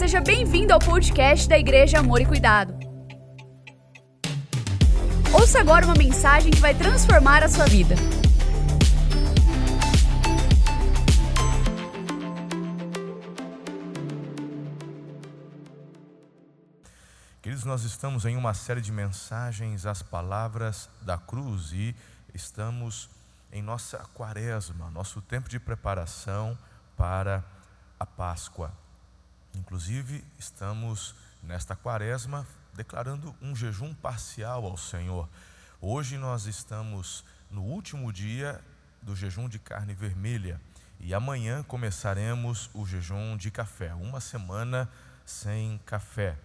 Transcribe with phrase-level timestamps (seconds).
[0.00, 2.72] seja bem-vindo ao podcast da Igreja Amor e Cuidado.
[5.30, 7.94] Ouça agora uma mensagem que vai transformar a sua vida.
[17.42, 21.94] Queridos, nós estamos em uma série de mensagens, as palavras da cruz, e
[22.32, 23.10] estamos
[23.52, 26.56] em nossa quaresma, nosso tempo de preparação
[26.96, 27.44] para
[27.98, 28.72] a Páscoa.
[29.54, 35.28] Inclusive, estamos nesta quaresma declarando um jejum parcial ao Senhor.
[35.80, 38.60] Hoje nós estamos no último dia
[39.02, 40.60] do jejum de carne vermelha
[41.00, 44.88] e amanhã começaremos o jejum de café, uma semana
[45.24, 46.36] sem café.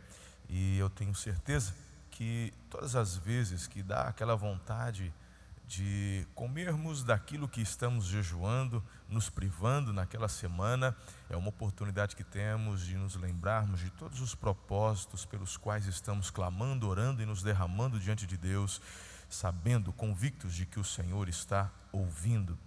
[0.49, 1.74] E eu tenho certeza
[2.10, 5.13] que todas as vezes que dá aquela vontade
[5.68, 10.96] de comermos daquilo que estamos jejuando, nos privando naquela semana,
[11.30, 16.30] é uma oportunidade que temos de nos lembrarmos de todos os propósitos pelos quais estamos
[16.30, 18.82] clamando, orando e nos derramando diante de Deus,
[19.27, 22.58] sabendo, convictos de que o Senhor está ouvindo,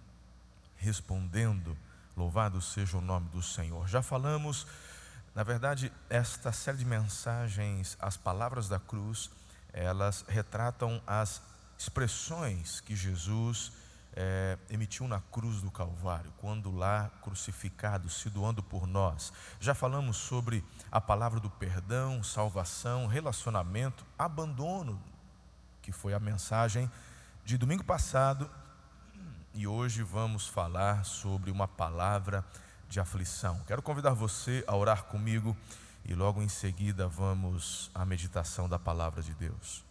[0.75, 1.77] respondendo.
[2.17, 3.87] Louvado seja o nome do Senhor.
[3.87, 4.67] Já falamos,
[5.33, 9.31] na verdade, esta série de mensagens, as palavras da cruz,
[9.71, 11.41] elas retratam as
[11.79, 13.71] expressões que Jesus
[14.11, 19.31] é, emitiu na cruz do Calvário, quando lá crucificado, se doando por nós.
[19.61, 25.01] Já falamos sobre a palavra do perdão, salvação, relacionamento, abandono,
[25.81, 26.91] que foi a mensagem
[27.45, 28.51] de domingo passado,
[29.53, 32.45] e hoje vamos falar sobre uma palavra
[32.89, 33.61] de aflição.
[33.65, 35.55] Quero convidar você a orar comigo
[36.03, 39.88] e logo em seguida vamos à meditação da palavra de Deus.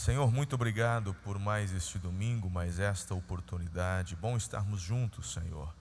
[0.00, 4.16] Senhor, muito obrigado por mais este domingo, mais esta oportunidade.
[4.16, 5.76] Bom estarmos juntos, Senhor,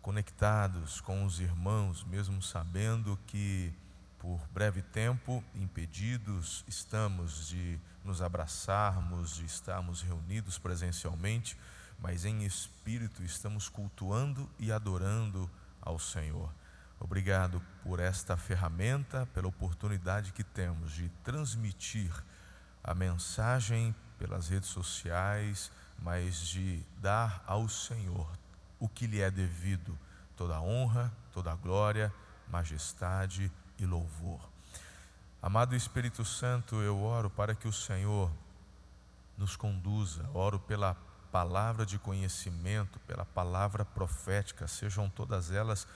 [0.00, 3.70] conectados com os irmãos, mesmo sabendo que
[4.18, 11.54] por breve tempo, impedidos estamos de nos abraçarmos, de estarmos reunidos presencialmente,
[11.98, 15.50] mas em espírito estamos cultuando e adorando
[15.82, 16.50] ao Senhor.
[16.98, 22.10] Obrigado por esta ferramenta, pela oportunidade que temos de transmitir
[22.88, 28.26] a mensagem pelas redes sociais, mas de dar ao Senhor
[28.80, 29.96] o que lhe é devido,
[30.34, 32.10] toda a honra, toda a glória,
[32.48, 34.40] majestade e louvor.
[35.42, 38.30] Amado Espírito Santo, eu oro para que o Senhor
[39.36, 40.96] nos conduza, oro pela
[41.30, 45.86] palavra de conhecimento, pela palavra profética, sejam todas elas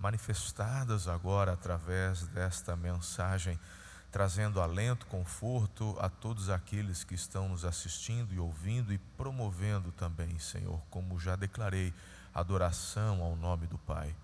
[0.00, 3.56] manifestadas agora através desta mensagem
[4.10, 10.38] trazendo alento, conforto a todos aqueles que estão nos assistindo e ouvindo e promovendo também,
[10.38, 11.94] Senhor, como já declarei,
[12.34, 14.14] adoração ao nome do Pai.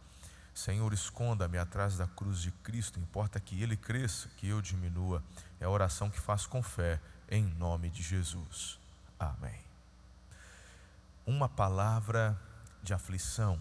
[0.52, 5.22] Senhor, esconda-me atrás da cruz de Cristo, importa que Ele cresça, que eu diminua.
[5.60, 8.78] É a oração que faço com fé, em nome de Jesus.
[9.20, 9.60] Amém.
[11.26, 12.38] Uma palavra
[12.82, 13.60] de aflição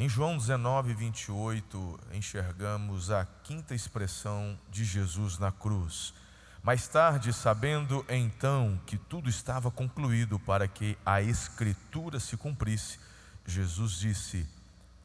[0.00, 6.14] em João 19, 28, enxergamos a quinta expressão de Jesus na cruz.
[6.62, 13.00] Mais tarde, sabendo então que tudo estava concluído para que a Escritura se cumprisse,
[13.44, 14.48] Jesus disse: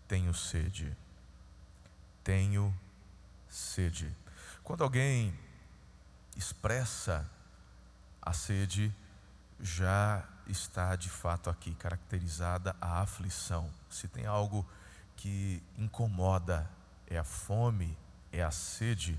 [0.07, 0.95] Tenho sede.
[2.23, 2.71] Tenho
[3.49, 4.15] sede.
[4.63, 5.33] Quando alguém
[6.37, 7.27] expressa
[8.21, 8.93] a sede,
[9.59, 13.67] já está de fato aqui caracterizada a aflição.
[13.89, 14.63] Se tem algo
[15.23, 16.69] que incomoda,
[17.07, 17.97] é a fome,
[18.29, 19.17] é a sede.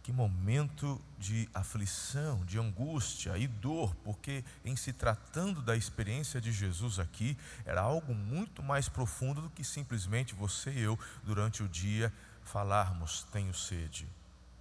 [0.00, 6.52] Que momento de aflição, de angústia e dor, porque em se tratando da experiência de
[6.52, 11.68] Jesus aqui, era algo muito mais profundo do que simplesmente você e eu, durante o
[11.68, 12.12] dia,
[12.44, 14.06] falarmos: tenho sede.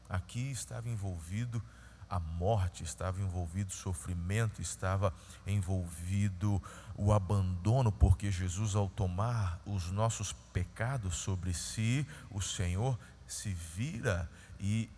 [0.10, 1.64] Aqui estava envolvido
[2.10, 5.14] a morte, estava envolvido o sofrimento, estava
[5.46, 6.62] envolvido
[6.96, 12.98] o abandono, porque Jesus, ao tomar os nossos pecados sobre si, o Senhor
[13.28, 14.30] se vira
[14.60, 14.90] e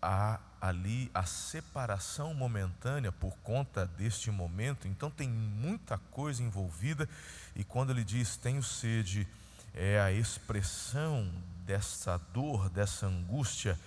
[0.00, 7.08] há ali a separação momentânea por conta deste momento, então tem muita coisa envolvida,
[7.54, 9.28] e quando ele diz tenho sede,
[9.74, 11.30] é a expressão
[11.66, 13.78] dessa dor, dessa angústia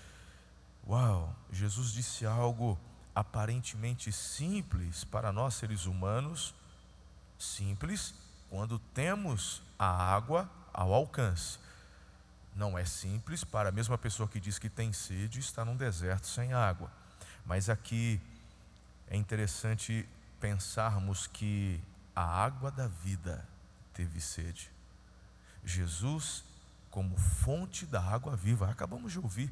[0.89, 2.75] Uau, Jesus disse algo
[3.13, 6.55] aparentemente simples para nós seres humanos,
[7.37, 8.15] simples
[8.49, 11.59] quando temos a água ao alcance.
[12.55, 15.77] Não é simples para a mesma pessoa que diz que tem sede e está num
[15.77, 16.91] deserto sem água.
[17.45, 18.19] Mas aqui
[19.11, 20.09] é interessante
[20.39, 21.79] pensarmos que
[22.15, 23.47] a água da vida
[23.93, 24.71] teve sede.
[25.63, 26.43] Jesus
[26.89, 28.69] como fonte da água viva.
[28.69, 29.51] Acabamos de ouvir.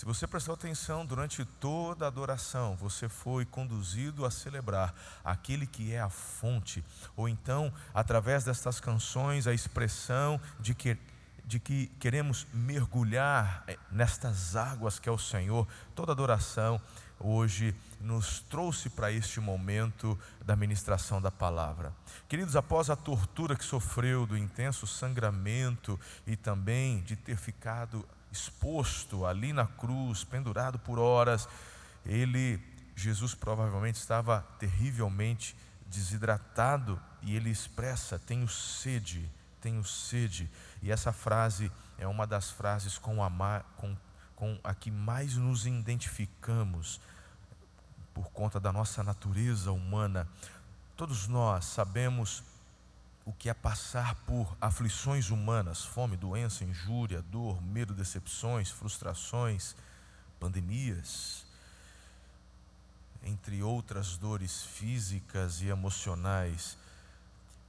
[0.00, 5.92] Se você prestou atenção durante toda a adoração, você foi conduzido a celebrar aquele que
[5.92, 6.82] é a fonte,
[7.14, 10.96] ou então, através destas canções, a expressão de que,
[11.44, 15.68] de que queremos mergulhar eh, nestas águas que é o Senhor.
[15.94, 16.80] Toda adoração
[17.18, 21.92] hoje nos trouxe para este momento da ministração da palavra.
[22.26, 29.26] Queridos, após a tortura que sofreu, do intenso sangramento e também de ter ficado exposto
[29.26, 31.48] ali na cruz, pendurado por horas,
[32.04, 32.60] ele,
[32.94, 35.56] Jesus provavelmente estava terrivelmente
[35.86, 39.30] desidratado e ele expressa: Tenho sede,
[39.60, 40.50] tenho sede.
[40.82, 43.30] E essa frase é uma das frases com a,
[43.76, 43.96] com,
[44.36, 47.00] com a que mais nos identificamos
[48.14, 50.28] por conta da nossa natureza humana.
[50.96, 52.42] Todos nós sabemos
[53.30, 59.76] o que é passar por aflições humanas, fome, doença, injúria, dor, medo, decepções, frustrações,
[60.40, 61.46] pandemias,
[63.22, 66.76] entre outras dores físicas e emocionais.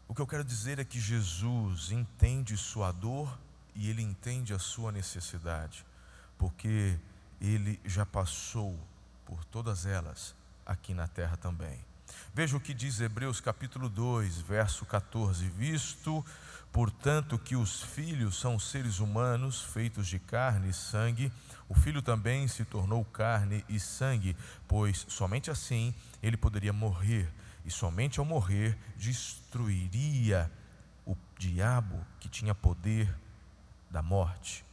[0.07, 3.37] O que eu quero dizer é que Jesus entende sua dor
[3.75, 5.85] e ele entende a sua necessidade,
[6.39, 6.97] porque
[7.39, 8.75] ele já passou
[9.27, 10.33] por todas elas
[10.65, 11.79] aqui na terra também.
[12.33, 16.25] Veja o que diz Hebreus capítulo 2, verso 14: Visto,
[16.71, 21.31] portanto, que os filhos são seres humanos feitos de carne e sangue,
[21.67, 24.35] o filho também se tornou carne e sangue,
[24.67, 27.31] pois somente assim ele poderia morrer,
[27.65, 30.51] e somente ao morrer destruiria
[31.05, 33.13] o diabo que tinha poder
[33.89, 34.63] da morte.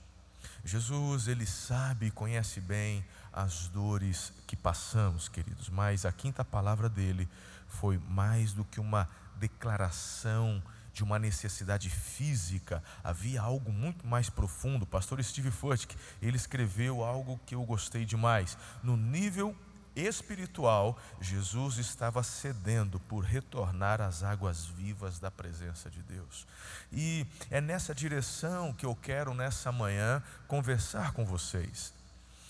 [0.64, 6.88] Jesus, ele sabe e conhece bem as dores que passamos, queridos, mas a quinta palavra
[6.88, 7.28] dele
[7.66, 14.82] foi mais do que uma declaração de uma necessidade física, havia algo muito mais profundo.
[14.82, 18.58] O pastor Steve Furtick, ele escreveu algo que eu gostei demais.
[18.82, 19.54] No nível
[19.94, 26.46] espiritual, Jesus estava cedendo por retornar às águas vivas da presença de Deus.
[26.92, 31.92] E é nessa direção que eu quero nessa manhã conversar com vocês.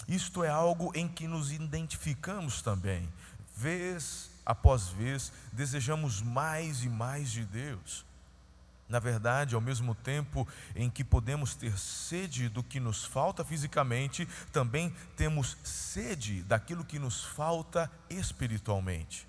[0.08, 3.08] Isto é algo em que nos identificamos também.
[3.54, 8.06] Vez após vez, desejamos mais e mais de Deus.
[8.88, 14.26] Na verdade, ao mesmo tempo em que podemos ter sede do que nos falta fisicamente,
[14.50, 19.28] também temos sede daquilo que nos falta espiritualmente.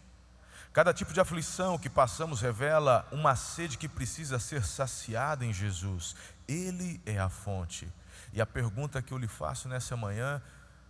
[0.71, 6.15] Cada tipo de aflição que passamos revela uma sede que precisa ser saciada em Jesus.
[6.47, 7.91] Ele é a fonte.
[8.31, 10.41] E a pergunta que eu lhe faço nessa manhã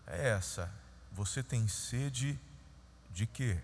[0.09, 0.69] é essa:
[1.11, 2.37] você tem sede
[3.11, 3.57] de quê?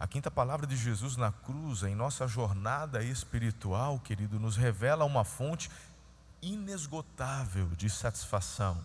[0.00, 5.24] A quinta palavra de Jesus na cruz, em nossa jornada espiritual, querido, nos revela uma
[5.24, 5.70] fonte
[6.40, 8.84] inesgotável de satisfação.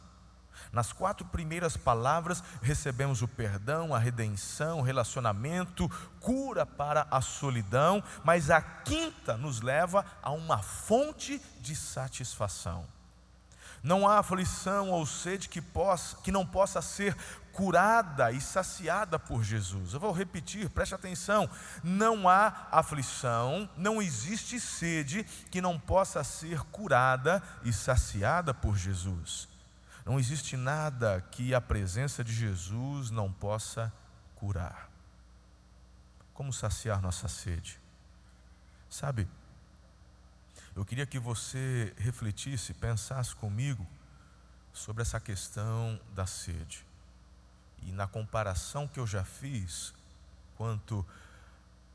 [0.71, 5.89] Nas quatro primeiras palavras, recebemos o perdão, a redenção, relacionamento,
[6.19, 12.85] cura para a solidão, mas a quinta nos leva a uma fonte de satisfação.
[13.88, 17.16] Não há aflição ou sede que, possa, que não possa ser
[17.54, 19.94] curada e saciada por Jesus.
[19.94, 21.50] Eu vou repetir, preste atenção:
[21.81, 29.48] não há aflição, não existe sede que não possa ser curada e saciada por Jesus.
[30.06, 33.91] Não existe nada que a presença de Jesus não possa
[34.36, 34.89] curar.
[36.34, 37.79] Como saciar nossa sede?
[38.89, 39.29] Sabe,
[40.77, 43.84] eu queria que você refletisse, pensasse comigo
[44.72, 46.86] sobre essa questão da sede.
[47.81, 49.91] E na comparação que eu já fiz
[50.55, 51.03] quanto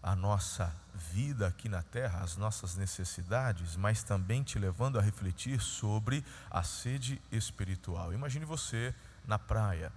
[0.02, 0.74] à nossa
[1.12, 6.64] vida aqui na terra, as nossas necessidades, mas também te levando a refletir sobre a
[6.64, 8.12] sede espiritual.
[8.12, 8.92] Imagine você
[9.24, 9.92] na praia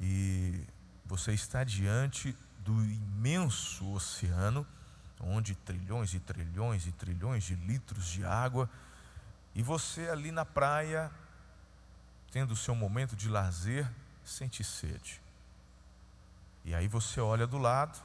[0.00, 0.66] e
[1.06, 4.66] você está diante do imenso oceano
[5.20, 8.68] onde trilhões e trilhões e trilhões de litros de água,
[9.54, 11.10] e você ali na praia,
[12.30, 13.90] tendo o seu momento de lazer,
[14.24, 15.20] sente sede.
[16.64, 17.98] E aí você olha do lado,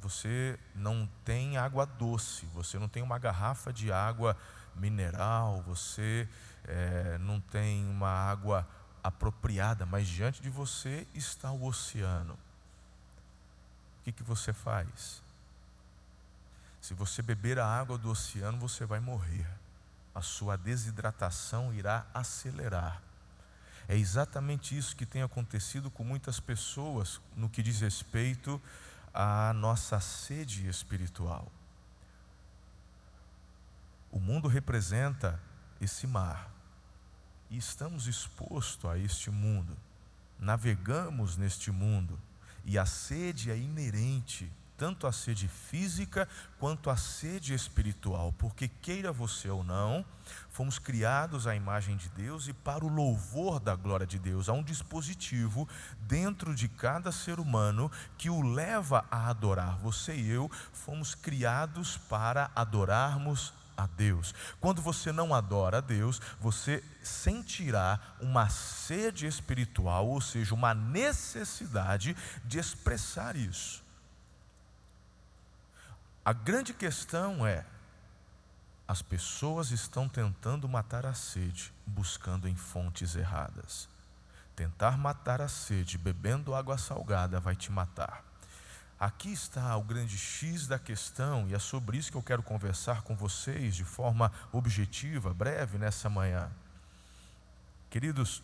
[0.00, 4.36] você não tem água doce, você não tem uma garrafa de água
[4.74, 6.28] mineral, você
[6.64, 8.68] é, não tem uma água
[9.02, 12.34] apropriada, mas diante de você está o oceano.
[12.34, 12.38] O
[14.04, 15.22] que, que você faz?
[16.86, 19.44] Se você beber a água do oceano, você vai morrer.
[20.14, 23.02] A sua desidratação irá acelerar.
[23.88, 28.62] É exatamente isso que tem acontecido com muitas pessoas no que diz respeito
[29.12, 31.50] à nossa sede espiritual.
[34.12, 35.42] O mundo representa
[35.80, 36.48] esse mar.
[37.50, 39.76] e estamos expostos a este mundo,
[40.38, 42.16] navegamos neste mundo,
[42.64, 46.28] e a sede é inerente tanto a sede física
[46.58, 50.04] quanto a sede espiritual, porque queira você ou não,
[50.50, 54.48] fomos criados à imagem de Deus e para o louvor da glória de Deus.
[54.48, 55.68] Há um dispositivo
[56.00, 59.76] dentro de cada ser humano que o leva a adorar.
[59.78, 64.34] Você e eu fomos criados para adorarmos a Deus.
[64.60, 72.16] Quando você não adora a Deus, você sentirá uma sede espiritual, ou seja, uma necessidade
[72.44, 73.85] de expressar isso.
[76.26, 77.64] A grande questão é:
[78.88, 83.88] as pessoas estão tentando matar a sede, buscando em fontes erradas.
[84.56, 88.24] Tentar matar a sede bebendo água salgada vai te matar.
[88.98, 93.02] Aqui está o grande X da questão, e é sobre isso que eu quero conversar
[93.02, 96.50] com vocês de forma objetiva, breve nessa manhã.
[97.88, 98.42] Queridos,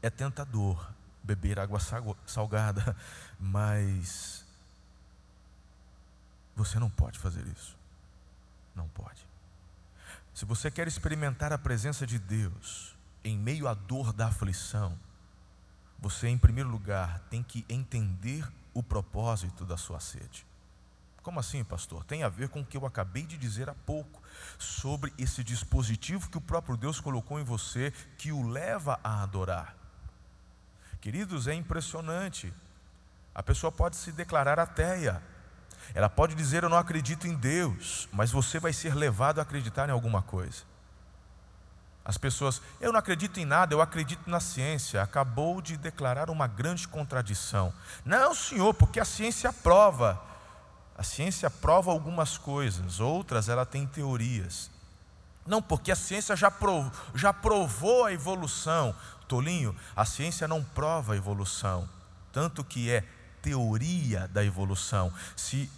[0.00, 0.92] é tentador
[1.24, 1.80] beber água
[2.24, 2.96] salgada,
[3.40, 4.43] mas
[6.54, 7.76] você não pode fazer isso.
[8.74, 9.26] Não pode.
[10.34, 14.98] Se você quer experimentar a presença de Deus em meio à dor da aflição,
[15.98, 20.44] você, em primeiro lugar, tem que entender o propósito da sua sede.
[21.22, 22.04] Como assim, pastor?
[22.04, 24.22] Tem a ver com o que eu acabei de dizer há pouco,
[24.58, 29.74] sobre esse dispositivo que o próprio Deus colocou em você, que o leva a adorar.
[31.00, 32.52] Queridos, é impressionante.
[33.34, 35.22] A pessoa pode se declarar ateia,
[35.92, 39.88] ela pode dizer: Eu não acredito em Deus, mas você vai ser levado a acreditar
[39.88, 40.62] em alguma coisa.
[42.04, 45.02] As pessoas, eu não acredito em nada, eu acredito na ciência.
[45.02, 47.72] Acabou de declarar uma grande contradição.
[48.04, 50.20] Não, senhor, porque a ciência prova.
[50.96, 54.70] A ciência prova algumas coisas, outras ela tem teorias.
[55.46, 58.94] Não, porque a ciência já provou, já provou a evolução.
[59.26, 61.88] Tolinho, a ciência não prova a evolução,
[62.32, 63.04] tanto que é
[63.44, 65.12] teoria da evolução.
[65.36, 65.70] Se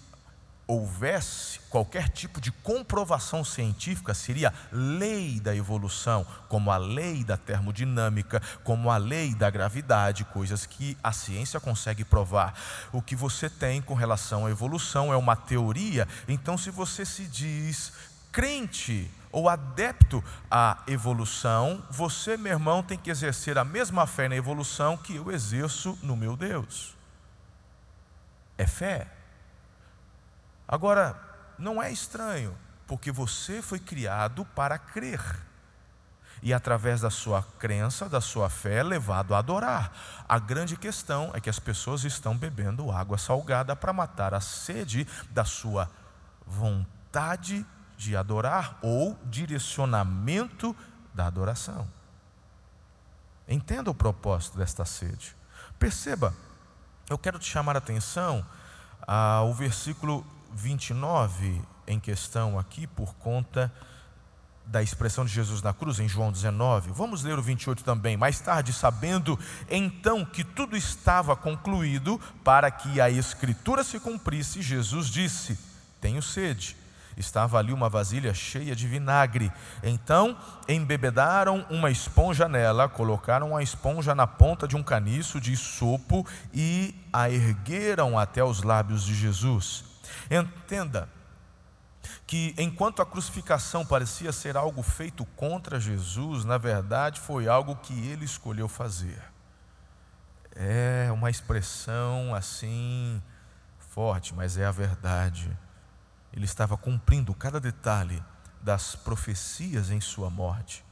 [0.68, 8.40] houvesse qualquer tipo de comprovação científica, seria lei da evolução, como a lei da termodinâmica,
[8.64, 12.54] como a lei da gravidade, coisas que a ciência consegue provar.
[12.92, 17.24] O que você tem com relação à evolução é uma teoria, então, se você se
[17.24, 17.92] diz
[18.32, 24.36] crente ou adepto à evolução, você, meu irmão, tem que exercer a mesma fé na
[24.36, 26.95] evolução que eu exerço no meu Deus
[28.58, 29.10] é fé.
[30.66, 31.18] Agora,
[31.58, 35.20] não é estranho, porque você foi criado para crer.
[36.42, 39.92] E através da sua crença, da sua fé, é levado a adorar.
[40.28, 45.06] A grande questão é que as pessoas estão bebendo água salgada para matar a sede
[45.30, 45.90] da sua
[46.46, 47.64] vontade
[47.96, 50.76] de adorar ou direcionamento
[51.14, 51.88] da adoração.
[53.48, 55.34] Entenda o propósito desta sede.
[55.78, 56.34] Perceba,
[57.08, 58.44] eu quero te chamar a atenção
[59.06, 63.72] ao versículo 29 em questão aqui, por conta
[64.66, 66.90] da expressão de Jesus na cruz, em João 19.
[66.92, 68.16] Vamos ler o 28 também.
[68.16, 69.38] Mais tarde, sabendo
[69.70, 75.56] então que tudo estava concluído, para que a Escritura se cumprisse, Jesus disse:
[76.00, 76.76] Tenho sede.
[77.16, 79.50] Estava ali uma vasilha cheia de vinagre.
[79.82, 80.36] Então
[80.68, 86.94] embebedaram uma esponja nela, colocaram a esponja na ponta de um caniço de sopo e
[87.10, 89.84] a ergueram até os lábios de Jesus.
[90.30, 91.08] Entenda
[92.26, 97.94] que enquanto a crucificação parecia ser algo feito contra Jesus, na verdade foi algo que
[98.08, 99.22] ele escolheu fazer.
[100.54, 103.22] É uma expressão assim
[103.78, 105.56] forte, mas é a verdade
[106.36, 108.22] ele estava cumprindo cada detalhe
[108.62, 110.84] das profecias em sua morte.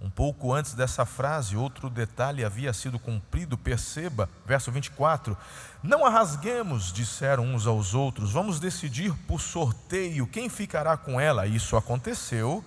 [0.00, 5.36] Um pouco antes dessa frase, outro detalhe havia sido cumprido, perceba, verso 24:
[5.82, 11.46] Não a rasguemos, disseram uns aos outros, vamos decidir por sorteio quem ficará com ela.
[11.46, 12.64] Isso aconteceu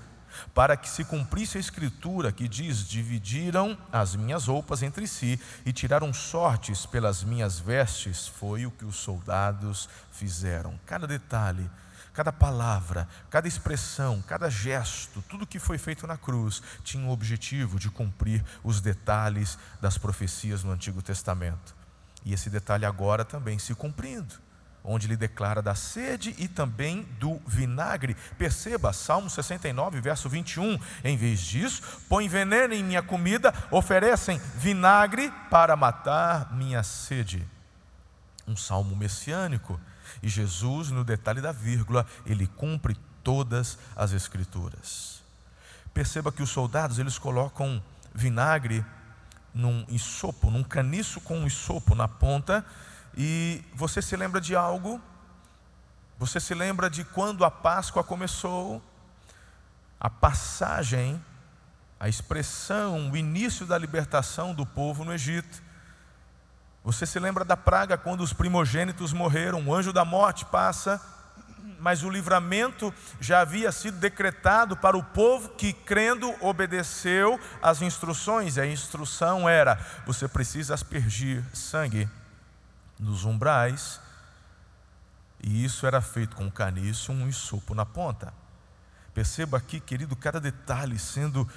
[0.54, 5.74] para que se cumprisse a escritura que diz: Dividiram as minhas roupas entre si e
[5.74, 8.28] tiraram sortes pelas minhas vestes.
[8.28, 10.80] Foi o que os soldados fizeram.
[10.86, 11.70] Cada detalhe,
[12.14, 17.80] cada palavra, cada expressão, cada gesto, tudo que foi feito na cruz tinha o objetivo
[17.80, 21.76] de cumprir os detalhes das profecias no Antigo Testamento.
[22.26, 24.43] E esse detalhe agora também se cumprindo
[24.84, 28.16] onde ele declara da sede e também do vinagre.
[28.38, 30.78] Perceba, Salmo 69, verso 21.
[31.04, 37.48] Em vez disso, põe veneno em minha comida, oferecem vinagre para matar minha sede.
[38.48, 39.80] Um salmo messiânico.
[40.22, 45.24] E Jesus, no detalhe da vírgula, ele cumpre todas as Escrituras.
[45.94, 47.82] Perceba que os soldados eles colocam
[48.14, 48.84] vinagre
[49.54, 52.66] num ensopo, num caniço com um ensopo na ponta,
[53.16, 55.02] e você se lembra de algo?
[56.18, 58.82] Você se lembra de quando a Páscoa começou?
[60.00, 61.24] A passagem,
[62.00, 65.62] a expressão, o início da libertação do povo no Egito.
[66.84, 69.66] Você se lembra da praga quando os primogênitos morreram?
[69.68, 71.02] O anjo da morte passa
[71.80, 78.56] mas o livramento já havia sido decretado para o povo que, crendo, obedeceu às instruções.
[78.56, 82.10] E a instrução era: você precisa aspergir sangue
[83.00, 84.00] nos umbrais,
[85.42, 88.34] e isso era feito com um caniço um ensopo na ponta.
[89.14, 91.48] Perceba aqui, querido, cada detalhe sendo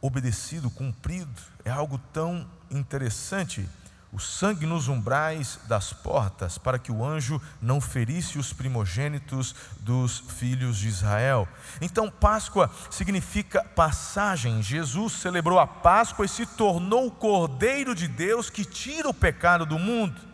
[0.00, 3.68] obedecido, cumprido, é algo tão interessante
[4.14, 10.20] o sangue nos umbrais das portas, para que o anjo não ferisse os primogênitos dos
[10.20, 11.48] filhos de Israel.
[11.80, 14.62] Então, Páscoa significa passagem.
[14.62, 19.66] Jesus celebrou a Páscoa e se tornou o Cordeiro de Deus que tira o pecado
[19.66, 20.33] do mundo.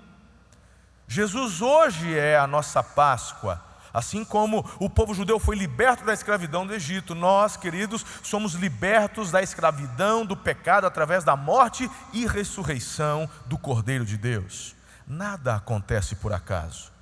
[1.13, 3.61] Jesus hoje é a nossa Páscoa.
[3.93, 9.33] Assim como o povo judeu foi liberto da escravidão do Egito, nós, queridos, somos libertos
[9.33, 14.77] da escravidão, do pecado, através da morte e ressurreição do Cordeiro de Deus.
[15.05, 16.93] Nada acontece por acaso,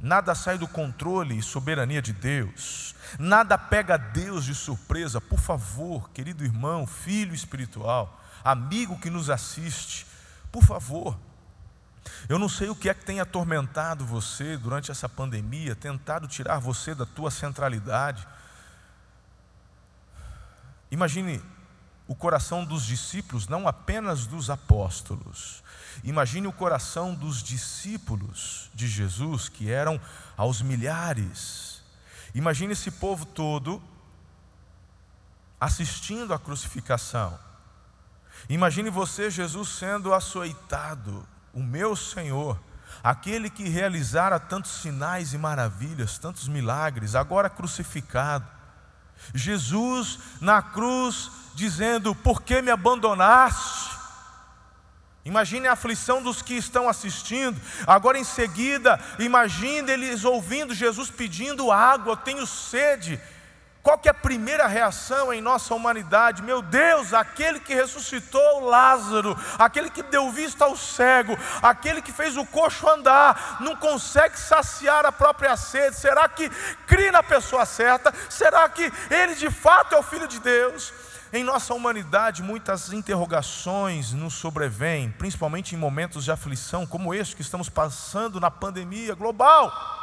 [0.00, 5.20] nada sai do controle e soberania de Deus, nada pega Deus de surpresa.
[5.20, 10.08] Por favor, querido irmão, filho espiritual, amigo que nos assiste,
[10.50, 11.16] por favor,
[12.28, 16.58] eu não sei o que é que tem atormentado você durante essa pandemia, tentado tirar
[16.58, 18.26] você da tua centralidade.
[20.90, 21.42] Imagine
[22.06, 25.62] o coração dos discípulos, não apenas dos apóstolos.
[26.02, 30.00] Imagine o coração dos discípulos de Jesus, que eram
[30.36, 31.82] aos milhares.
[32.34, 33.82] Imagine esse povo todo
[35.60, 37.38] assistindo à crucificação.
[38.48, 41.26] Imagine você, Jesus, sendo açoitado,
[41.58, 42.56] o meu Senhor,
[43.02, 48.46] aquele que realizara tantos sinais e maravilhas, tantos milagres, agora crucificado.
[49.34, 53.98] Jesus na cruz dizendo: Por que me abandonaste?
[55.24, 57.60] Imagine a aflição dos que estão assistindo.
[57.86, 63.20] Agora em seguida, imagine eles ouvindo Jesus pedindo água, tenho sede.
[63.88, 66.42] Qual que é a primeira reação em nossa humanidade?
[66.42, 72.36] Meu Deus, aquele que ressuscitou Lázaro, aquele que deu vista ao cego, aquele que fez
[72.36, 75.96] o coxo andar, não consegue saciar a própria sede.
[75.96, 76.50] Será que
[76.86, 78.12] cria na pessoa certa?
[78.28, 80.92] Será que ele de fato é o filho de Deus?
[81.32, 87.40] Em nossa humanidade, muitas interrogações nos sobrevêm, principalmente em momentos de aflição como este que
[87.40, 89.97] estamos passando na pandemia global.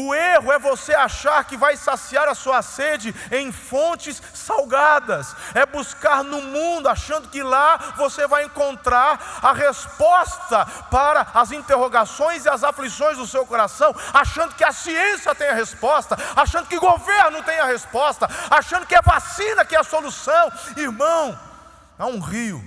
[0.00, 5.66] O erro é você achar que vai saciar a sua sede em fontes salgadas, é
[5.66, 12.48] buscar no mundo, achando que lá você vai encontrar a resposta para as interrogações e
[12.48, 16.80] as aflições do seu coração, achando que a ciência tem a resposta, achando que o
[16.80, 20.52] governo tem a resposta, achando que é vacina que é a solução.
[20.76, 21.36] Irmão,
[21.98, 22.64] há um rio,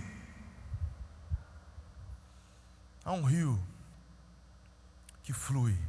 [3.06, 3.58] há um rio
[5.24, 5.80] que flui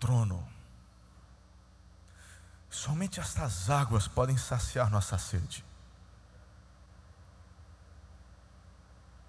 [0.00, 0.42] trono.
[2.70, 5.64] Somente estas águas podem saciar nossa sede.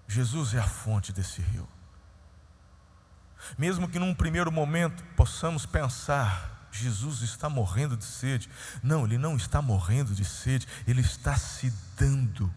[0.08, 1.68] Jesus é a fonte desse rio.
[3.58, 8.48] Mesmo que num primeiro momento possamos pensar, Jesus está morrendo de sede.
[8.82, 12.52] Não, ele não está morrendo de sede, ele está se dando,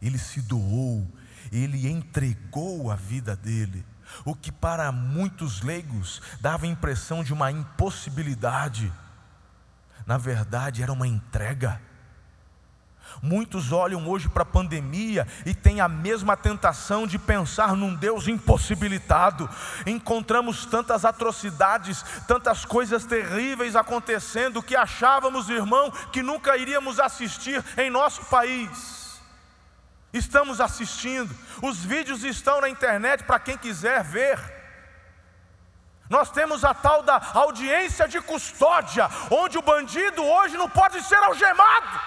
[0.00, 1.06] ele se doou,
[1.52, 3.84] ele entregou a vida dele
[4.24, 8.92] o que para muitos leigos dava a impressão de uma impossibilidade,
[10.06, 11.80] na verdade era uma entrega.
[13.22, 18.28] Muitos olham hoje para a pandemia e têm a mesma tentação de pensar num Deus
[18.28, 19.48] impossibilitado.
[19.86, 27.90] Encontramos tantas atrocidades, tantas coisas terríveis acontecendo que achávamos, irmão, que nunca iríamos assistir em
[27.90, 29.07] nosso país.
[30.12, 34.38] Estamos assistindo, os vídeos estão na internet para quem quiser ver.
[36.08, 41.16] Nós temos a tal da audiência de custódia, onde o bandido hoje não pode ser
[41.16, 42.00] algemado.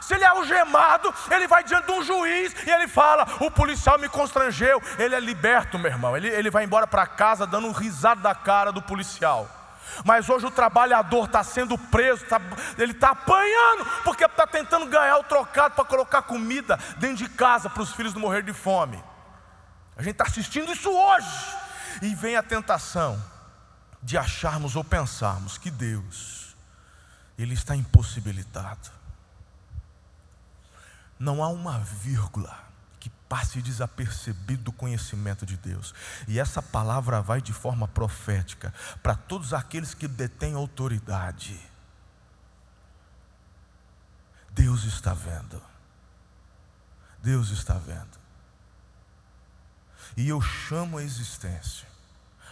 [0.00, 3.98] Se ele é algemado, ele vai diante de um juiz e ele fala: O policial
[3.98, 4.80] me constrangeu.
[4.98, 6.16] Ele é liberto, meu irmão.
[6.16, 9.59] Ele, ele vai embora para casa dando um risado da cara do policial.
[10.04, 12.40] Mas hoje o trabalhador está sendo preso, tá,
[12.78, 17.68] ele está apanhando, porque está tentando ganhar o trocado para colocar comida dentro de casa
[17.68, 19.02] para os filhos não morrer de fome.
[19.96, 21.56] A gente está assistindo isso hoje.
[22.02, 23.22] E vem a tentação
[24.02, 26.56] de acharmos ou pensarmos que Deus,
[27.38, 28.90] Ele está impossibilitado.
[31.18, 32.69] não há uma vírgula
[33.30, 35.94] passe desapercebido do conhecimento de Deus.
[36.26, 41.56] E essa palavra vai de forma profética para todos aqueles que detêm autoridade.
[44.50, 45.62] Deus está vendo.
[47.22, 48.18] Deus está vendo.
[50.16, 51.86] E eu chamo a existência,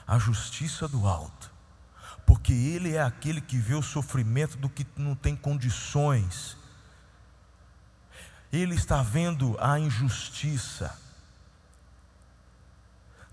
[0.06, 1.50] a justiça do alto,
[2.24, 6.56] porque Ele é aquele que vê o sofrimento do que não tem condições.
[8.52, 10.96] Ele está vendo a injustiça.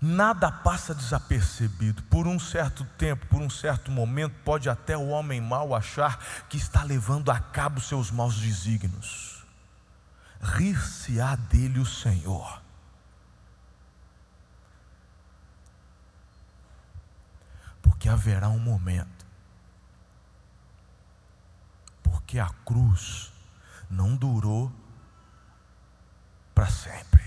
[0.00, 2.02] Nada passa desapercebido.
[2.04, 6.56] Por um certo tempo, por um certo momento, pode até o homem mau achar que
[6.56, 9.44] está levando a cabo seus maus desígnios.
[10.40, 12.66] Rir-se-á dele o Senhor
[18.06, 19.26] porque haverá um momento,
[22.02, 23.32] porque a cruz
[23.90, 24.70] não durou
[26.56, 27.22] para sempre.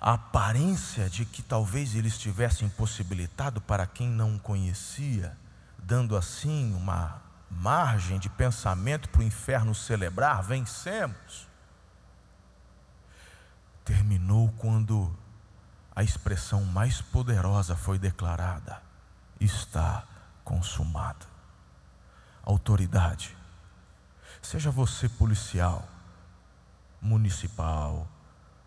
[0.00, 5.38] A aparência de que talvez ele estivesse impossibilitado para quem não o conhecia,
[5.78, 11.46] dando assim uma margem de pensamento para o inferno celebrar, vencemos.
[13.84, 15.16] Terminou quando
[15.94, 18.82] a expressão mais poderosa foi declarada:
[19.40, 20.02] está
[20.42, 21.24] consumado.
[22.42, 23.37] Autoridade,
[24.42, 25.88] seja você policial,
[27.00, 28.08] municipal,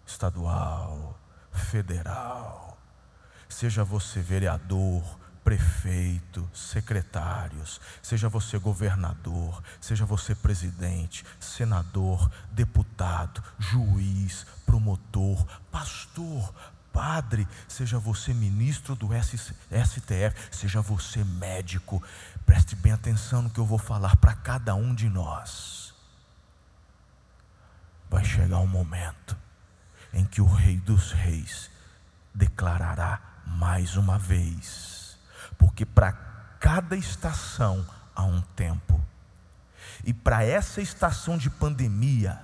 [0.06, 1.18] estadual,
[1.52, 2.78] federal,
[3.50, 5.04] seja você vereador,
[5.44, 16.54] prefeito, secretários, seja você governador, seja você presidente, senador, deputado, juiz, promotor, pastor,
[16.92, 22.02] padre, seja você ministro do STF, seja você médico,
[22.46, 25.94] preste bem atenção no que eu vou falar para cada um de nós.
[28.10, 29.38] Vai chegar um momento
[30.14, 31.70] em que o Rei dos Reis
[32.34, 35.18] declarará mais uma vez,
[35.58, 36.12] porque para
[36.60, 39.02] cada estação há um tempo,
[40.04, 42.42] e para essa estação de pandemia,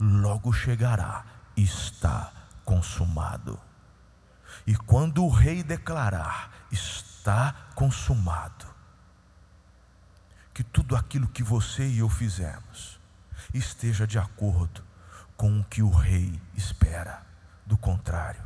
[0.00, 1.24] logo chegará,
[1.56, 2.32] está
[2.66, 3.58] consumado.
[4.66, 8.66] E quando o rei declarar, está consumado,
[10.52, 13.00] que tudo aquilo que você e eu fizemos
[13.54, 14.82] esteja de acordo
[15.36, 17.24] com o que o rei espera.
[17.64, 18.42] Do contrário,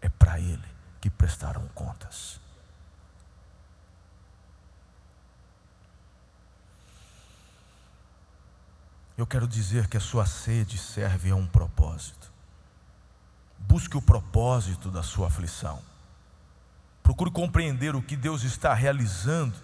[0.00, 0.68] é para ele
[1.00, 2.40] que prestarão contas.
[9.16, 12.29] Eu quero dizer que a sua sede serve a um propósito.
[13.60, 15.80] Busque o propósito da sua aflição.
[17.02, 19.54] Procure compreender o que Deus está realizando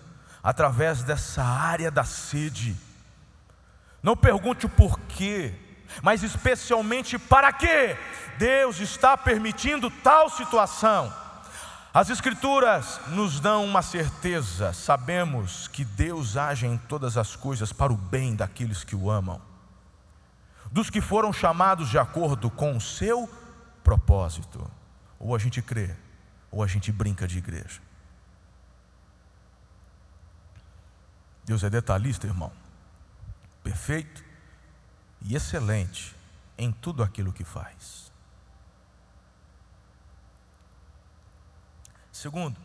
[0.43, 2.77] através dessa área da sede.
[4.03, 5.55] Não pergunte o porquê,
[6.03, 7.97] mas especialmente para que
[8.39, 11.13] Deus está permitindo tal situação.
[11.93, 17.91] As Escrituras nos dão uma certeza, sabemos que Deus age em todas as coisas para
[17.93, 19.41] o bem daqueles que o amam,
[20.71, 23.27] dos que foram chamados de acordo com o seu
[23.87, 24.69] propósito.
[25.17, 25.95] Ou a gente crê,
[26.51, 27.81] ou a gente brinca de igreja.
[31.45, 32.53] Deus é detalhista, irmão.
[33.63, 34.25] Perfeito
[35.23, 36.17] e excelente
[36.59, 38.11] em tudo aquilo que faz.
[42.11, 42.59] Segundo,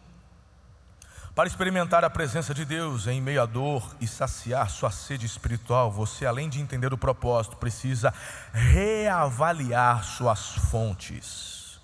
[1.33, 5.89] para experimentar a presença de Deus em meio à dor e saciar sua sede espiritual,
[5.89, 8.13] você, além de entender o propósito, precisa
[8.51, 11.79] reavaliar suas fontes.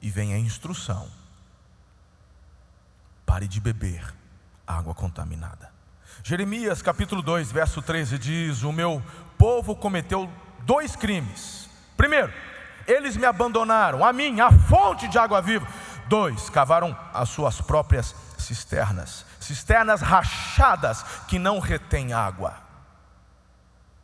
[0.00, 1.06] E vem a instrução:
[3.26, 4.14] pare de beber
[4.66, 5.70] água contaminada.
[6.22, 9.02] Jeremias capítulo 2, verso 13 diz: O meu
[9.36, 11.68] povo cometeu dois crimes.
[11.98, 12.32] Primeiro,
[12.86, 15.66] eles me abandonaram, a mim, a fonte de água viva
[16.06, 22.54] Dois, cavaram as suas próprias cisternas, cisternas rachadas que não retêm água.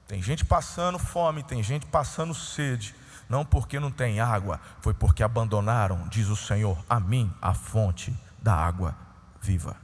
[0.07, 2.95] Tem gente passando fome, tem gente passando sede,
[3.29, 8.13] não porque não tem água, foi porque abandonaram, diz o Senhor, a mim, a fonte
[8.43, 8.97] da água
[9.41, 9.77] viva.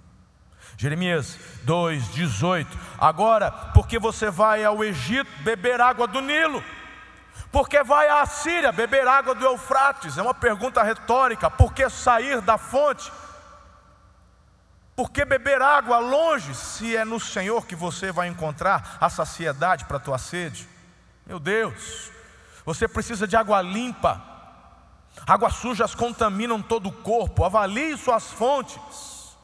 [0.76, 2.66] Jeremias 2,18.
[2.98, 6.62] Agora, porque você vai ao Egito beber água do Nilo,
[7.52, 10.18] porque vai à Síria beber água do Eufrates?
[10.18, 11.50] É uma pergunta retórica.
[11.50, 13.10] Por que sair da fonte?
[14.94, 19.84] Por que beber água longe, se é no Senhor que você vai encontrar a saciedade
[19.84, 20.66] para a tua sede?
[21.26, 22.10] Meu Deus,
[22.64, 24.22] você precisa de água limpa.
[25.26, 27.44] Águas sujas contaminam todo o corpo.
[27.44, 29.36] Avalie suas fontes.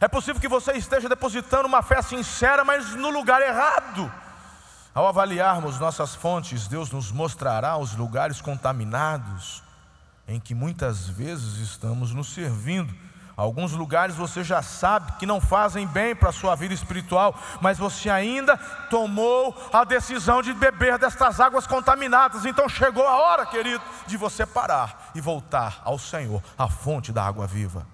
[0.00, 4.12] É possível que você esteja depositando uma fé sincera, mas no lugar errado.
[4.96, 9.62] Ao avaliarmos nossas fontes, Deus nos mostrará os lugares contaminados
[10.26, 12.94] em que muitas vezes estamos nos servindo.
[13.36, 17.76] Alguns lugares você já sabe que não fazem bem para a sua vida espiritual, mas
[17.76, 18.56] você ainda
[18.88, 22.46] tomou a decisão de beber destas águas contaminadas.
[22.46, 27.22] Então chegou a hora, querido, de você parar e voltar ao Senhor, a fonte da
[27.22, 27.86] água viva.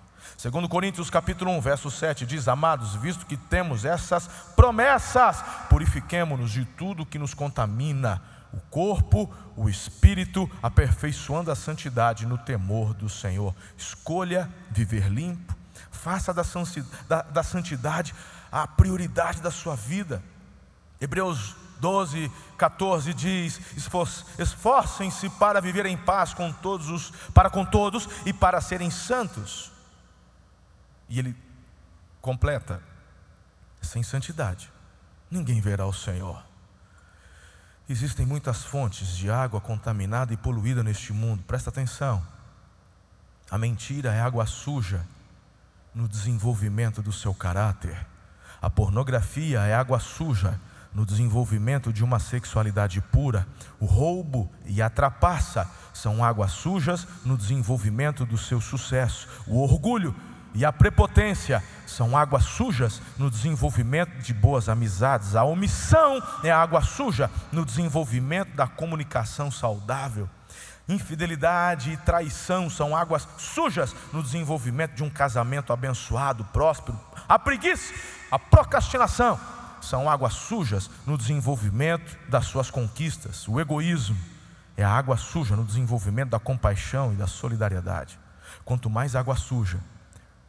[0.43, 4.27] Segundo Coríntios capítulo 1, verso 7 diz: "Amados, visto que temos essas
[4.57, 8.21] promessas, purifiquemo-nos de tudo que nos contamina,
[8.53, 13.55] o corpo, o espírito, aperfeiçoando a santidade no temor do Senhor.
[13.79, 15.55] Escolha viver limpo,
[15.93, 16.43] faça da,
[17.07, 18.13] da, da santidade
[18.51, 20.21] a prioridade da sua vida.
[21.01, 22.29] Hebreus 12,
[22.59, 23.61] 14 diz:
[24.41, 29.71] esforcem-se para viver em paz com todos os, para com todos e para serem santos.
[31.13, 31.37] E ele
[32.23, 32.83] completa:
[33.83, 34.73] sem santidade,
[35.31, 36.43] ninguém verá o Senhor.
[37.87, 42.27] Existem muitas fontes de água contaminada e poluída neste mundo, presta atenção.
[43.51, 45.07] A mentira é água suja
[45.95, 48.07] no desenvolvimento do seu caráter.
[48.63, 50.59] A pornografia é água suja
[50.95, 53.47] no desenvolvimento de uma sexualidade pura.
[53.79, 59.29] O roubo e a trapaça são águas sujas no desenvolvimento do seu sucesso.
[59.47, 60.17] O orgulho
[60.55, 65.35] e a prepotência são águas sujas no desenvolvimento de boas amizades.
[65.35, 70.29] A omissão é água suja no desenvolvimento da comunicação saudável.
[70.89, 76.99] Infidelidade e traição são águas sujas no desenvolvimento de um casamento abençoado, próspero.
[77.29, 77.95] A preguiça,
[78.31, 79.39] a procrastinação
[79.81, 83.47] são águas sujas no desenvolvimento das suas conquistas.
[83.49, 84.19] O egoísmo
[84.77, 88.19] é a água suja no desenvolvimento da compaixão e da solidariedade.
[88.65, 89.79] Quanto mais água suja,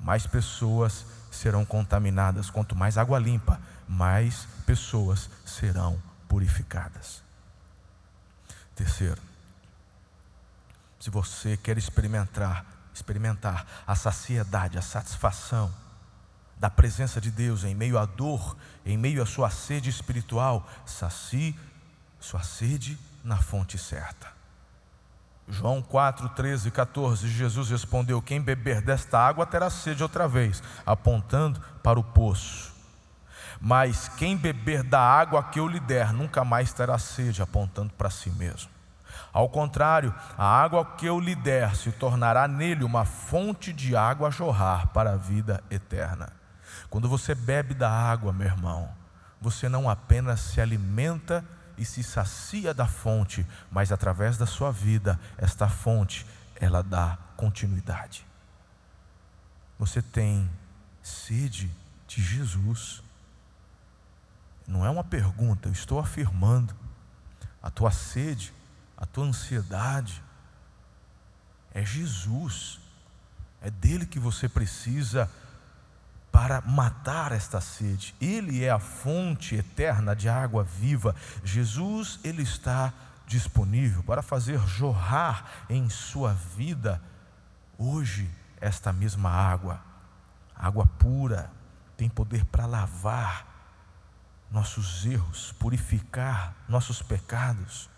[0.04, 2.50] mais pessoas serão contaminadas.
[2.50, 7.24] Quanto mais água limpa, mais pessoas serão purificadas.
[8.76, 9.22] Terceiro,
[11.00, 15.74] se você quer experimentar, experimentar a saciedade, a satisfação
[16.58, 21.58] da presença de Deus em meio à dor, em meio à sua sede espiritual, sacie
[22.20, 24.43] sua sede na fonte certa.
[25.48, 30.64] João 4, 13 e 14, Jesus respondeu: Quem beber desta água terá sede outra vez,
[30.86, 32.74] apontando para o poço.
[33.60, 38.10] Mas quem beber da água que eu lhe der, nunca mais terá sede, apontando para
[38.10, 38.70] si mesmo.
[39.32, 44.28] Ao contrário, a água que eu lhe der se tornará nele uma fonte de água
[44.28, 46.30] a jorrar para a vida eterna.
[46.90, 48.90] Quando você bebe da água, meu irmão,
[49.42, 51.44] você não apenas se alimenta
[51.78, 58.26] e se sacia da fonte, mas através da sua vida, esta fonte, ela dá continuidade.
[59.78, 60.50] Você tem
[61.02, 61.70] sede
[62.08, 63.04] de Jesus.
[64.68, 66.76] Não é uma pergunta, eu estou afirmando.
[67.62, 68.54] A tua sede,
[68.98, 70.24] a tua ansiedade
[71.74, 72.80] é Jesus.
[73.62, 75.30] É dele que você precisa
[76.34, 78.16] para matar esta sede.
[78.20, 81.16] Ele é a fonte eterna de água viva.
[81.44, 82.92] Jesus, ele está
[83.28, 87.00] disponível para fazer jorrar em sua vida
[87.78, 88.28] hoje
[88.60, 89.80] esta mesma água.
[90.56, 91.52] Água pura
[91.96, 93.46] tem poder para lavar
[94.50, 97.92] nossos erros, purificar nossos pecados.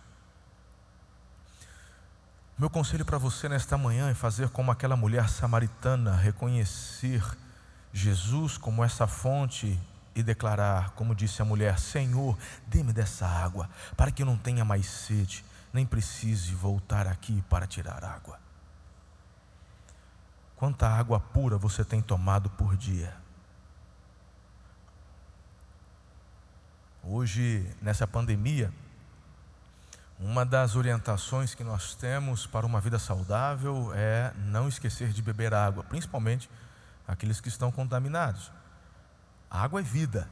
[2.58, 7.24] Meu conselho para você nesta manhã é fazer como aquela mulher samaritana, reconhecer
[7.96, 9.80] Jesus como essa fonte
[10.14, 14.66] e declarar, como disse a mulher: Senhor, dê-me dessa água, para que eu não tenha
[14.66, 18.38] mais sede, nem precise voltar aqui para tirar água.
[20.58, 23.16] Quanta água pura você tem tomado por dia?
[27.02, 28.74] Hoje, nessa pandemia,
[30.20, 35.54] uma das orientações que nós temos para uma vida saudável é não esquecer de beber
[35.54, 36.50] água, principalmente
[37.08, 38.52] aqueles que estão contaminados.
[39.50, 40.30] A água é vida.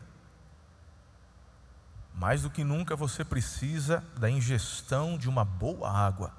[2.13, 6.31] Mais do que nunca você precisa da ingestão de uma boa água.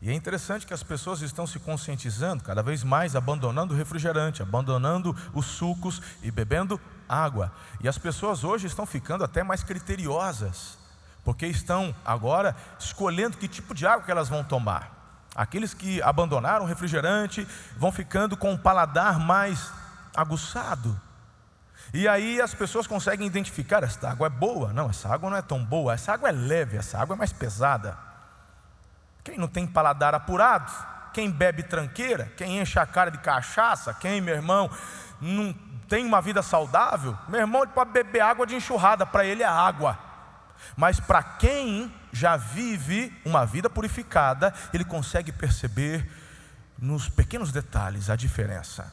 [0.00, 4.42] E é interessante que as pessoas estão se conscientizando, cada vez mais abandonando o refrigerante,
[4.42, 7.50] abandonando os sucos e bebendo água.
[7.80, 10.78] E as pessoas hoje estão ficando até mais criteriosas,
[11.24, 14.93] porque estão agora escolhendo que tipo de água que elas vão tomar.
[15.34, 19.72] Aqueles que abandonaram o refrigerante vão ficando com o paladar mais
[20.14, 21.00] aguçado.
[21.92, 24.72] E aí as pessoas conseguem identificar: essa água é boa.
[24.72, 25.94] Não, essa água não é tão boa.
[25.94, 27.98] Essa água é leve, essa água é mais pesada.
[29.24, 30.70] Quem não tem paladar apurado,
[31.12, 34.70] quem bebe tranqueira, quem enche a cara de cachaça, quem, meu irmão,
[35.20, 35.52] não
[35.88, 39.46] tem uma vida saudável, meu irmão, ele pode beber água de enxurrada, para ele é
[39.46, 39.98] água.
[40.76, 46.08] Mas para quem já vive uma vida purificada, ele consegue perceber
[46.78, 48.90] nos pequenos detalhes a diferença.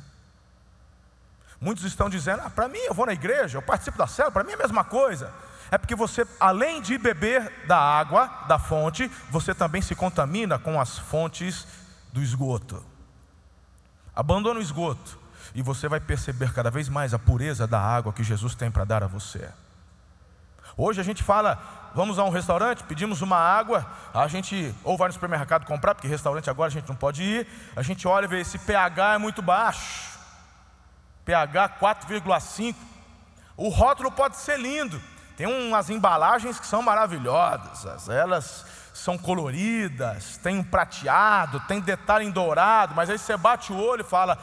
[1.59, 4.43] Muitos estão dizendo: ah, para mim, eu vou na igreja, eu participo da célula, para
[4.43, 5.31] mim é a mesma coisa.
[5.69, 10.81] É porque você, além de beber da água, da fonte, você também se contamina com
[10.81, 11.65] as fontes
[12.11, 12.83] do esgoto.
[14.13, 15.17] Abandona o esgoto
[15.53, 18.83] e você vai perceber cada vez mais a pureza da água que Jesus tem para
[18.83, 19.47] dar a você.
[20.77, 21.59] Hoje a gente fala,
[21.93, 26.07] vamos a um restaurante, pedimos uma água, a gente ou vai no supermercado comprar, porque
[26.07, 29.17] restaurante agora a gente não pode ir, a gente olha e vê esse pH é
[29.17, 30.17] muito baixo,
[31.25, 32.75] pH 4,5.
[33.57, 35.01] O rótulo pode ser lindo,
[35.35, 42.31] tem umas embalagens que são maravilhosas, elas são coloridas, tem um prateado, tem detalhe em
[42.31, 44.37] dourado, mas aí você bate o olho e fala: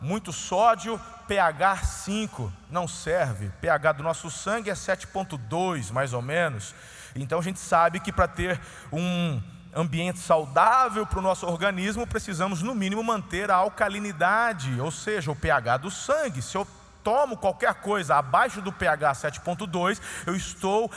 [0.00, 3.50] muito sódio, pH 5 não serve.
[3.60, 6.74] pH do nosso sangue é 7,2 mais ou menos.
[7.14, 8.60] Então a gente sabe que para ter
[8.92, 9.40] um
[9.74, 15.36] ambiente saudável para o nosso organismo, precisamos no mínimo manter a alcalinidade, ou seja, o
[15.36, 16.42] pH do sangue.
[16.42, 16.66] Se eu
[17.04, 20.90] tomo qualquer coisa abaixo do pH 7,2, eu estou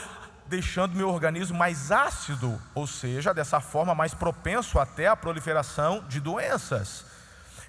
[0.46, 6.20] deixando meu organismo mais ácido, ou seja, dessa forma mais propenso até à proliferação de
[6.20, 7.13] doenças.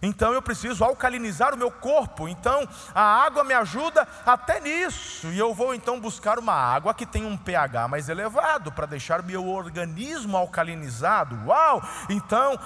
[0.02, 2.28] Então eu preciso alcalinizar o meu corpo.
[2.28, 5.28] Então a água me ajuda até nisso.
[5.28, 9.24] E eu vou então buscar uma água que tem um pH mais elevado para deixar
[9.24, 11.38] meu organismo alcalinizado.
[11.48, 11.82] Uau!
[12.10, 12.60] Então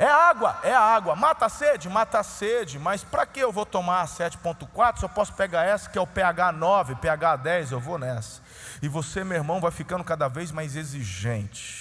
[0.00, 1.14] é água, é água.
[1.14, 2.78] Mata a sede, mata a sede.
[2.78, 6.00] Mas para que eu vou tomar a 7.4 se eu posso pegar essa que é
[6.00, 8.40] o pH 9, pH 10, eu vou nessa.
[8.80, 11.79] E você, meu irmão, vai ficando cada vez mais exigente.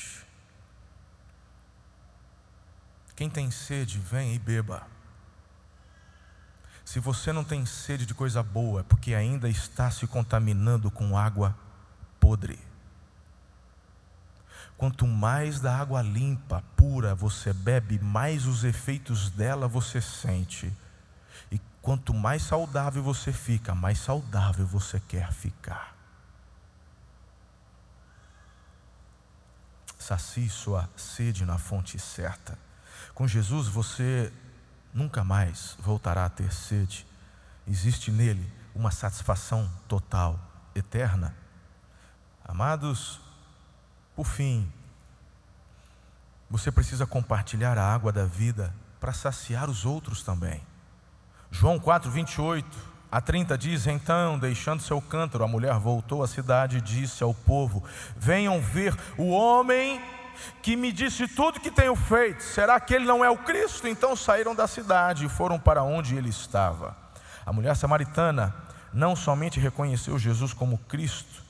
[3.19, 4.87] Quem tem sede, vem e beba.
[6.85, 11.17] Se você não tem sede de coisa boa, é porque ainda está se contaminando com
[11.17, 11.53] água
[12.17, 12.57] podre.
[14.77, 20.71] Quanto mais da água limpa, pura você bebe, mais os efeitos dela você sente.
[21.51, 25.93] E quanto mais saudável você fica, mais saudável você quer ficar.
[29.97, 32.68] Sacie sua sede na fonte certa.
[33.19, 34.31] Com Jesus você
[34.93, 37.05] nunca mais voltará a ter sede.
[37.67, 40.39] Existe nele uma satisfação total,
[40.73, 41.35] eterna.
[42.45, 43.19] Amados,
[44.15, 44.71] por fim,
[46.49, 50.61] você precisa compartilhar a água da vida para saciar os outros também.
[51.51, 52.65] João 4, 28
[53.11, 57.33] a 30 diz: Então, deixando seu cântaro, a mulher voltou à cidade e disse ao
[57.33, 57.83] povo:
[58.15, 60.01] Venham ver o homem
[60.61, 62.43] que me disse tudo que tenho feito.
[62.43, 63.87] Será que ele não é o Cristo?
[63.87, 66.95] Então saíram da cidade e foram para onde ele estava.
[67.45, 68.53] A mulher samaritana
[68.93, 71.43] não somente reconheceu Jesus como Cristo,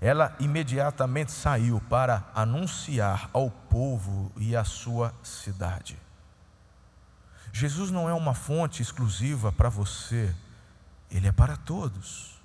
[0.00, 5.98] ela imediatamente saiu para anunciar ao povo e à sua cidade.
[7.52, 10.32] Jesus não é uma fonte exclusiva para você,
[11.10, 12.38] ele é para todos.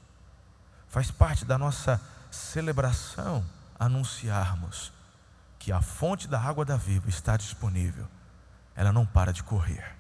[0.88, 3.46] Faz parte da nossa celebração
[3.80, 4.92] anunciarmos
[5.64, 8.06] que a fonte da água da vida está disponível,
[8.76, 9.96] ela não para de correr.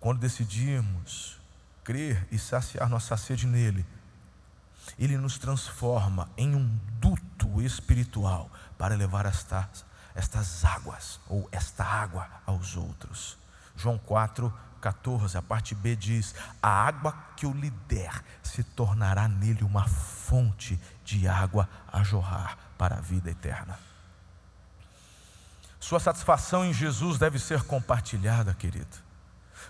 [0.00, 1.40] Quando decidimos
[1.84, 3.86] crer e saciar nossa sede nele,
[4.98, 6.66] ele nos transforma em um
[6.98, 13.38] duto espiritual para levar estas, estas águas, ou esta água aos outros.
[13.76, 19.28] João 4, 14, a parte B diz: A água que eu lhe der se tornará
[19.28, 23.78] nele uma fonte de água a jorrar para a vida eterna.
[25.86, 28.96] Sua satisfação em Jesus deve ser compartilhada, querido.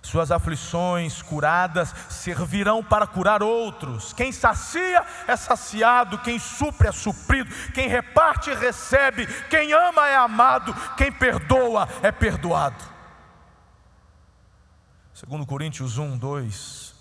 [0.01, 4.15] Suas aflições curadas servirão para curar outros.
[4.15, 10.75] Quem sacia é saciado, quem supre é suprido, quem reparte recebe, quem ama é amado,
[10.97, 12.83] quem perdoa é perdoado.
[15.13, 16.96] Segundo Coríntios 1, 2,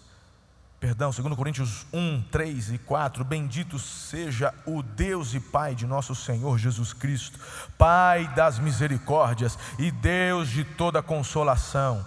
[0.80, 3.24] Perdão, 2 Coríntios 1, 3 e 4.
[3.24, 7.40] Bendito seja o Deus e Pai de nosso Senhor Jesus Cristo,
[7.78, 12.06] Pai das misericórdias e Deus de toda consolação,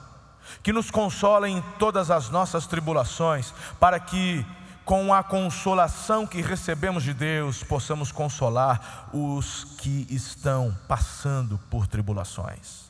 [0.62, 4.44] que nos consola em todas as nossas tribulações, para que,
[4.84, 12.88] com a consolação que recebemos de Deus, possamos consolar os que estão passando por tribulações.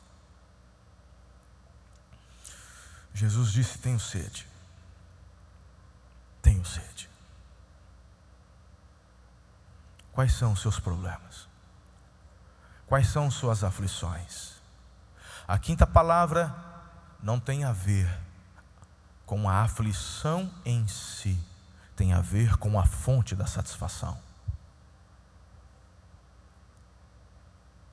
[3.13, 4.48] Jesus disse: Tenho sede
[6.41, 7.09] tenho sede.
[10.11, 11.47] Quais são os seus problemas?
[12.87, 14.55] Quais são suas aflições?
[15.47, 16.53] A quinta palavra
[17.21, 18.09] não tem a ver
[19.25, 21.39] com a aflição em si,
[21.95, 24.17] tem a ver com a fonte da satisfação.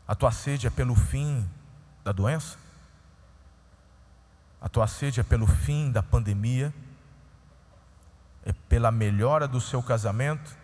[0.08, 1.48] A tua sede é pelo fim
[2.02, 2.56] da doença?
[4.60, 6.72] A tua sede é pelo fim da pandemia?
[8.46, 10.56] É pela melhora do seu casamento?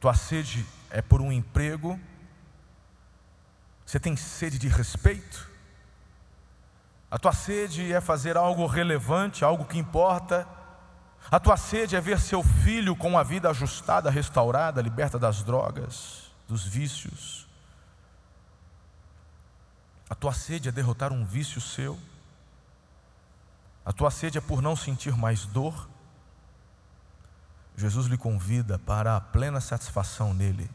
[0.00, 2.00] Tua sede é por um emprego?
[3.84, 5.46] Você tem sede de respeito?
[7.10, 10.48] A tua sede é fazer algo relevante, algo que importa?
[11.30, 16.30] A tua sede é ver seu filho com a vida ajustada, restaurada, liberta das drogas,
[16.48, 17.46] dos vícios?
[20.08, 21.98] A tua sede é derrotar um vício seu?
[23.84, 25.88] A tua sede é por não sentir mais dor?
[27.78, 30.68] Jesus lhe convida para a plena satisfação nele.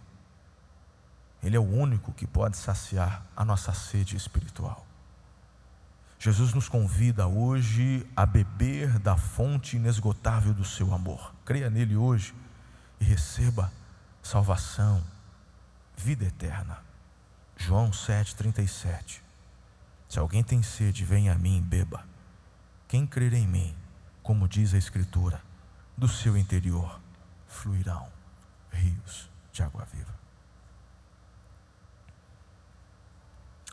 [1.43, 4.87] Ele é o único que pode saciar a nossa sede espiritual.
[6.17, 11.35] Jesus nos convida hoje a beber da fonte inesgotável do seu amor.
[11.43, 12.33] Creia nele hoje
[13.01, 13.69] e receba
[14.21, 15.03] salvação,
[15.97, 16.77] vida eterna.
[17.57, 19.19] João 7,37.
[20.07, 22.05] Se alguém tem sede, venha a mim e beba.
[22.87, 23.75] Quem crer em mim,
[24.21, 25.41] como diz a Escritura,
[25.97, 26.99] do seu interior
[27.47, 28.11] fluirão
[28.71, 30.13] rios de água viva.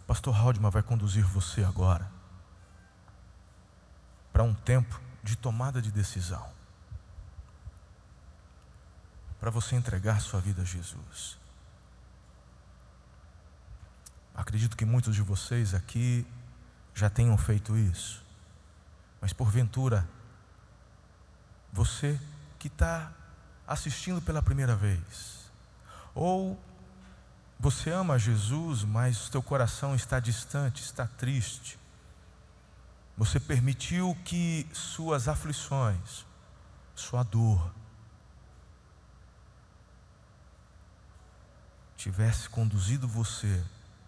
[0.06, 2.10] Pastor Haldeman vai conduzir você agora
[4.32, 6.50] para um tempo de tomada de decisão.
[9.38, 11.38] Para você entregar sua vida a Jesus.
[14.34, 16.26] Acredito que muitos de vocês aqui
[16.94, 18.24] já tenham feito isso,
[19.20, 20.08] mas porventura,
[21.72, 22.20] você
[22.58, 23.12] que está
[23.66, 25.50] assistindo pela primeira vez,
[26.14, 26.58] ou
[27.58, 31.78] você ama Jesus, mas o teu coração está distante, está triste,
[33.16, 36.24] você permitiu que suas aflições,
[36.94, 37.70] sua dor,
[41.96, 43.62] tivesse conduzido você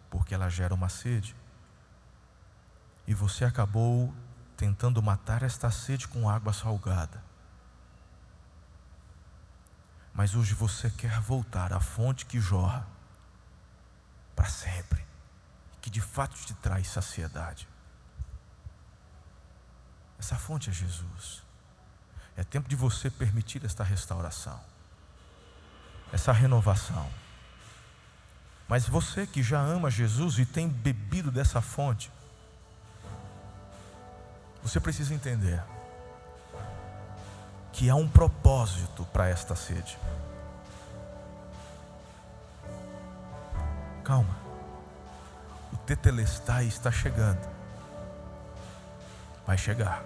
[0.09, 1.37] porque ela gera uma sede.
[3.07, 4.15] E você acabou
[4.57, 7.23] tentando matar esta sede com água salgada.
[10.15, 12.87] Mas hoje você quer voltar à fonte que jorra
[14.37, 15.05] para sempre,
[15.81, 17.69] que de fato te traz saciedade.
[20.19, 21.43] Essa fonte é Jesus.
[22.37, 24.61] É tempo de você permitir esta restauração,
[26.13, 27.11] essa renovação.
[28.69, 32.11] Mas você que já ama Jesus e tem bebido dessa fonte,
[34.63, 35.63] você precisa entender
[37.73, 39.99] que há um propósito para esta sede.
[44.05, 44.37] Calma,
[45.73, 47.41] o tetelestai está chegando,
[49.47, 50.03] vai chegar.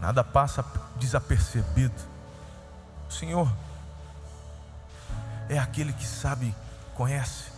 [0.00, 0.64] Nada passa
[0.96, 2.00] desapercebido.
[3.08, 3.52] O Senhor
[5.48, 6.54] é aquele que sabe,
[6.94, 7.50] conhece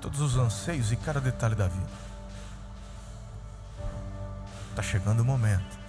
[0.00, 2.10] todos os anseios e cada detalhe da vida.
[4.70, 5.79] Está chegando o momento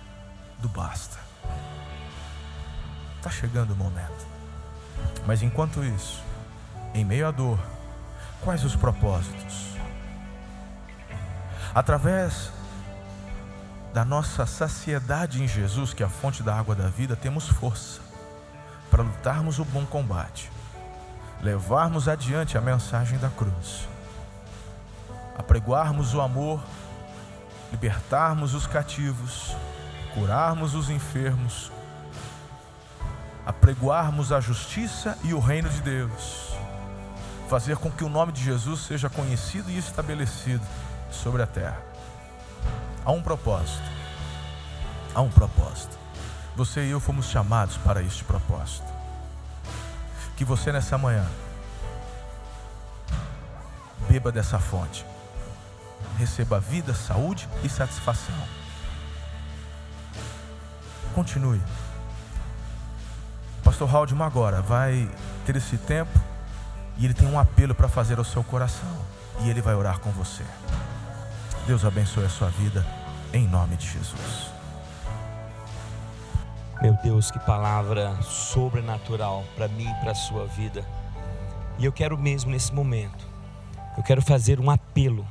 [0.62, 1.18] do basta.
[3.18, 4.26] Está chegando o momento.
[5.26, 6.22] Mas enquanto isso,
[6.94, 7.60] em meio à dor,
[8.42, 9.76] quais os propósitos?
[11.74, 12.52] Através
[13.94, 18.02] da nossa saciedade em Jesus, que é a fonte da água da vida, temos força
[18.90, 20.52] para lutarmos o bom combate
[21.42, 23.88] levarmos adiante a mensagem da cruz,
[25.38, 26.62] apregoarmos o amor,
[27.72, 29.56] libertarmos os cativos,
[30.14, 31.72] curarmos os enfermos,
[33.46, 36.56] apregoarmos a justiça e o reino de Deus,
[37.50, 40.66] fazer com que o nome de Jesus seja conhecido e estabelecido
[41.10, 41.82] sobre a terra.
[43.04, 43.90] Há um propósito.
[45.14, 45.98] Há um propósito.
[46.56, 48.92] Você e eu fomos chamados para este propósito
[50.42, 51.24] que você nessa manhã
[54.10, 55.06] beba dessa fonte,
[56.18, 58.61] receba vida, saúde e satisfação.
[61.14, 61.62] Continue.
[63.64, 65.10] Pastor Haldeman agora vai
[65.46, 66.20] ter esse tempo
[66.98, 68.90] e ele tem um apelo para fazer ao seu coração
[69.42, 70.44] e ele vai orar com você.
[71.68, 72.86] Deus abençoe a sua vida
[73.34, 74.52] em nome de Jesus.
[76.82, 80.84] Meu Deus, que palavra sobrenatural para mim e para a sua vida.
[81.78, 83.28] E eu quero mesmo nesse momento,
[83.98, 85.28] eu quero fazer um apelo.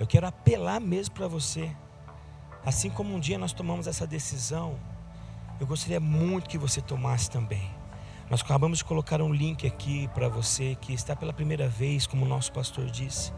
[0.00, 1.70] Eu quero apelar mesmo para você.
[2.64, 4.76] Assim como um dia nós tomamos essa decisão,
[5.60, 7.70] eu gostaria muito que você tomasse também.
[8.30, 12.26] Nós acabamos de colocar um link aqui para você que está pela primeira vez, como
[12.26, 13.32] o nosso pastor disse,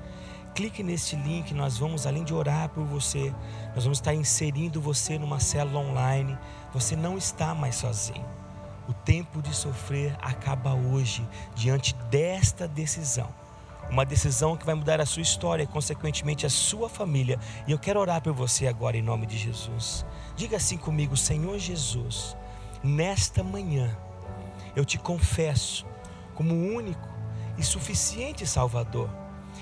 [0.54, 3.32] clique nesse link, nós vamos, além de orar por você,
[3.74, 6.36] nós vamos estar inserindo você numa célula online.
[6.72, 8.24] Você não está mais sozinho.
[8.88, 13.39] O tempo de sofrer acaba hoje, diante desta decisão.
[13.90, 17.38] Uma decisão que vai mudar a sua história e, consequentemente, a sua família.
[17.66, 20.06] E eu quero orar por você agora em nome de Jesus.
[20.36, 22.36] Diga assim comigo, Senhor Jesus,
[22.84, 23.96] nesta manhã,
[24.76, 25.84] eu te confesso
[26.34, 27.08] como único
[27.58, 29.10] e suficiente Salvador.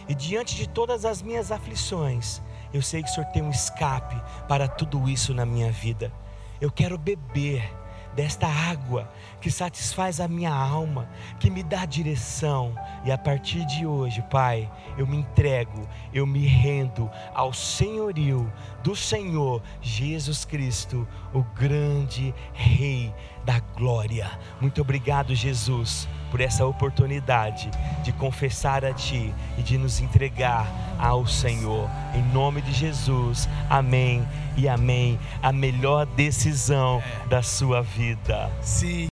[0.06, 4.20] E diante de todas as minhas aflições, eu sei que o Senhor tem um escape
[4.46, 6.12] para tudo isso na minha vida.
[6.60, 7.77] Eu quero beber
[8.18, 9.08] desta água
[9.40, 11.08] que satisfaz a minha alma,
[11.38, 12.74] que me dá direção.
[13.04, 18.52] E a partir de hoje, Pai, eu me entrego, eu me rendo ao senhorio
[18.82, 23.14] do Senhor Jesus Cristo, o grande Rei
[23.48, 24.30] da glória.
[24.60, 27.70] Muito obrigado, Jesus, por essa oportunidade
[28.04, 31.88] de confessar a Ti e de nos entregar ao Senhor.
[32.14, 34.22] Em nome de Jesus, amém
[34.54, 35.18] e amém.
[35.42, 38.50] A melhor decisão da sua vida.
[38.60, 39.06] Sim.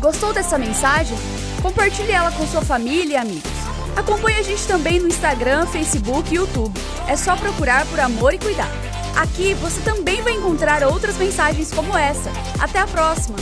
[0.00, 1.18] Gostou dessa mensagem?
[1.60, 3.52] Compartilhe ela com sua família e amigos.
[3.94, 6.80] Acompanhe a gente também no Instagram, Facebook e YouTube.
[7.06, 8.91] É só procurar por Amor e Cuidado.
[9.16, 12.30] Aqui você também vai encontrar outras mensagens como essa.
[12.58, 13.36] Até a próxima!